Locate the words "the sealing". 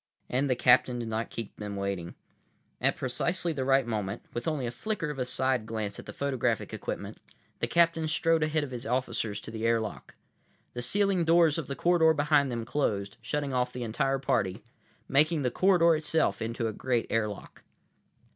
10.73-11.23